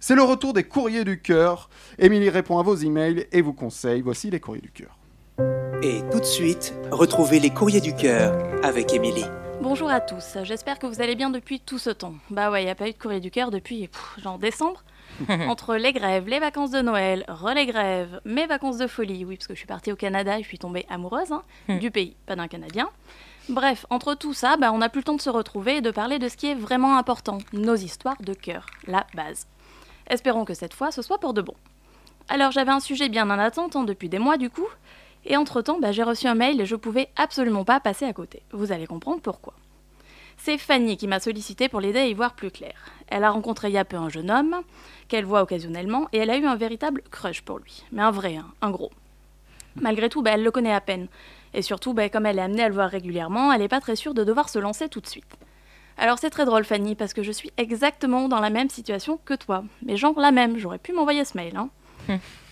[0.00, 1.68] C'est le retour des courriers du cœur.
[1.98, 4.00] Émilie répond à vos emails et vous conseille.
[4.00, 4.96] Voici les courriers du cœur.
[5.82, 9.26] Et tout de suite, retrouvez les courriers du cœur avec Émilie.
[9.60, 12.14] Bonjour à tous, j'espère que vous allez bien depuis tout ce temps.
[12.30, 14.84] Bah ouais, il n'y a pas eu de courrier du cœur depuis pff, genre décembre.
[15.28, 19.48] Entre les grèves, les vacances de Noël, relais grèves, mes vacances de folie, oui, parce
[19.48, 21.42] que je suis partie au Canada et je suis tombée amoureuse hein,
[21.80, 22.88] du pays, pas d'un Canadien.
[23.48, 25.90] Bref, entre tout ça, bah, on n'a plus le temps de se retrouver et de
[25.90, 29.46] parler de ce qui est vraiment important, nos histoires de cœur, la base.
[30.08, 31.54] Espérons que cette fois, ce soit pour de bon.
[32.28, 34.68] Alors j'avais un sujet bien en attente hein, depuis des mois du coup,
[35.24, 38.42] et entre-temps, bah, j'ai reçu un mail et je pouvais absolument pas passer à côté.
[38.52, 39.54] Vous allez comprendre pourquoi.
[40.36, 42.74] C'est Fanny qui m'a sollicité pour l'aider à y voir plus clair.
[43.08, 44.56] Elle a rencontré il y a peu un jeune homme,
[45.08, 47.84] qu'elle voit occasionnellement, et elle a eu un véritable crush pour lui.
[47.92, 48.92] Mais un vrai, hein, un gros.
[49.76, 51.08] Malgré tout, bah, elle le connaît à peine.
[51.54, 53.96] Et surtout, bah, comme elle est amenée à le voir régulièrement, elle n'est pas très
[53.96, 55.36] sûre de devoir se lancer tout de suite.
[55.98, 59.34] Alors c'est très drôle Fanny, parce que je suis exactement dans la même situation que
[59.34, 59.64] toi.
[59.84, 61.56] Mais genre la même, j'aurais pu m'envoyer ce mail.
[61.56, 61.70] Hein.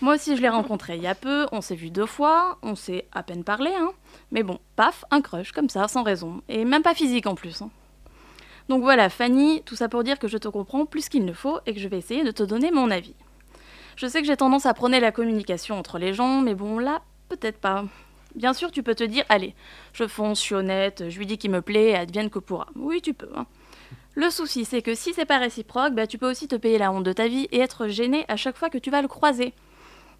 [0.01, 2.75] Moi aussi, je l'ai rencontré il y a peu, on s'est vu deux fois, on
[2.75, 3.91] s'est à peine parlé, hein.
[4.31, 6.41] Mais bon, paf, un crush, comme ça, sans raison.
[6.47, 7.61] Et même pas physique en plus.
[7.61, 7.71] Hein.
[8.69, 11.59] Donc voilà, Fanny, tout ça pour dire que je te comprends plus qu'il ne faut
[11.65, 13.15] et que je vais essayer de te donner mon avis.
[13.95, 17.01] Je sais que j'ai tendance à prôner la communication entre les gens, mais bon, là,
[17.29, 17.85] peut-être pas.
[18.37, 19.55] Bien sûr, tu peux te dire, allez,
[19.93, 22.67] je fonce, je suis honnête, je lui dis qu'il me plaît, advienne que pourra.
[22.75, 23.31] Oui, tu peux.
[23.35, 23.47] Hein.
[24.13, 26.91] Le souci, c'est que si c'est pas réciproque, bah, tu peux aussi te payer la
[26.91, 29.53] honte de ta vie et être gêné à chaque fois que tu vas le croiser.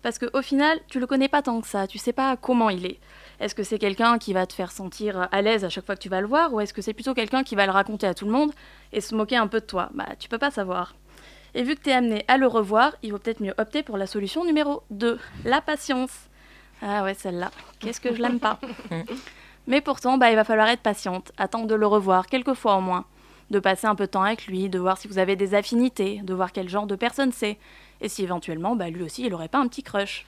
[0.02, 2.88] Parce qu'au final, tu le connais pas tant que ça, tu sais pas comment il
[2.88, 3.00] est.
[3.40, 6.02] Est-ce que c'est quelqu'un qui va te faire sentir à l'aise à chaque fois que
[6.02, 8.16] tu vas le voir, ou est-ce que c'est plutôt quelqu'un qui va le raconter à
[8.16, 8.52] tout le monde
[8.94, 9.90] et se moquer un peu de toi?
[9.94, 10.96] Bah, tu peux pas savoir.
[11.54, 13.98] Et vu que tu es amené à le revoir, il vaut peut-être mieux opter pour
[13.98, 16.30] la solution numéro 2, la patience.
[16.82, 18.60] Ah ouais, celle-là, qu'est-ce que je l'aime pas.
[19.68, 22.82] Mais pourtant, bah, il va falloir être patiente, attendre de le revoir, quelques fois au
[22.82, 23.06] moins
[23.50, 26.20] de passer un peu de temps avec lui, de voir si vous avez des affinités,
[26.24, 27.58] de voir quel genre de personne c'est,
[28.02, 30.26] et si éventuellement, bah, lui aussi, il n'aurait pas un petit crush.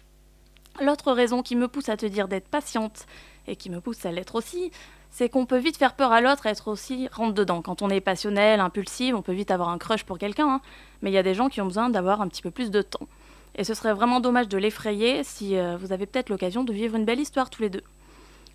[0.82, 3.06] L'autre raison qui me pousse à te dire d'être patiente,
[3.48, 4.72] et qui me pousse à l'être aussi,
[5.12, 7.62] c'est qu'on peut vite faire peur à l'autre et être aussi rentre dedans.
[7.62, 10.62] Quand on est passionnel, impulsif, on peut vite avoir un crush pour quelqu'un, hein.
[11.02, 12.82] mais il y a des gens qui ont besoin d'avoir un petit peu plus de
[12.82, 13.08] temps.
[13.56, 16.96] Et ce serait vraiment dommage de l'effrayer si euh, vous avez peut-être l'occasion de vivre
[16.96, 17.84] une belle histoire tous les deux.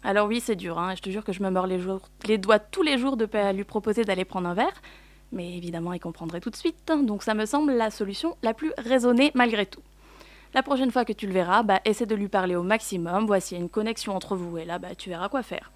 [0.03, 0.95] Alors oui, c'est dur, hein.
[0.95, 4.05] je te jure que je me mords les, doigts tous les jours de lui proposer
[4.05, 4.83] d'aller prendre un verre,
[5.33, 8.73] mais évidemment il comprendrait tout de suite, donc ça me semble la solution la plus
[8.77, 9.81] raisonnée malgré tout.
[10.53, 13.57] La prochaine fois que tu le verras, bah, essaie de lui parler au maximum, voici
[13.57, 15.73] une connexion entre vous, et là bah, tu verras quoi faire.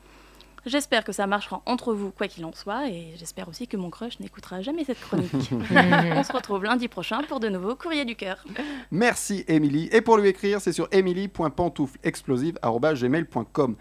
[0.68, 3.88] J'espère que ça marchera entre vous, quoi qu'il en soit, et j'espère aussi que mon
[3.88, 5.32] crush n'écoutera jamais cette chronique.
[5.52, 8.44] On se retrouve lundi prochain pour de nouveaux courriers du cœur.
[8.90, 9.88] Merci Émilie.
[9.92, 13.76] Et pour lui écrire, c'est sur emily.pantouflexplosive.gmail.com.